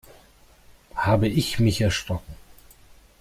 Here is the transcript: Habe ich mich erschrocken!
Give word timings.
Habe 0.95 1.27
ich 1.27 1.59
mich 1.59 1.79
erschrocken! 1.81 2.33